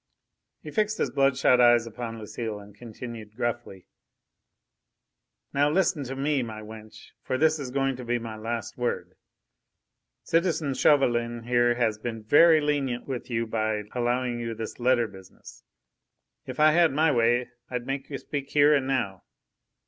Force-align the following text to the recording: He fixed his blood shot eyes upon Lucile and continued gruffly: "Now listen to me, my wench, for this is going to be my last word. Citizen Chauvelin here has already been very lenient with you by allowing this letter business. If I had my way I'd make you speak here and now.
He 0.63 0.71
fixed 0.71 0.97
his 0.97 1.11
blood 1.11 1.37
shot 1.37 1.61
eyes 1.61 1.85
upon 1.85 2.17
Lucile 2.17 2.57
and 2.59 2.75
continued 2.75 3.35
gruffly: 3.35 3.85
"Now 5.53 5.69
listen 5.69 6.03
to 6.05 6.15
me, 6.15 6.41
my 6.41 6.59
wench, 6.63 7.11
for 7.21 7.37
this 7.37 7.59
is 7.59 7.69
going 7.69 7.97
to 7.97 8.03
be 8.03 8.17
my 8.17 8.35
last 8.35 8.79
word. 8.79 9.13
Citizen 10.23 10.73
Chauvelin 10.73 11.43
here 11.43 11.75
has 11.75 11.97
already 11.99 12.17
been 12.17 12.23
very 12.23 12.59
lenient 12.61 13.07
with 13.07 13.29
you 13.29 13.45
by 13.45 13.83
allowing 13.91 14.55
this 14.55 14.79
letter 14.79 15.05
business. 15.07 15.63
If 16.47 16.59
I 16.59 16.71
had 16.71 16.91
my 16.91 17.11
way 17.11 17.51
I'd 17.69 17.85
make 17.85 18.09
you 18.09 18.17
speak 18.17 18.49
here 18.49 18.73
and 18.73 18.87
now. 18.87 19.23